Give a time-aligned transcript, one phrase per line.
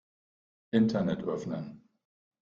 [0.71, 1.81] Internet öffnen.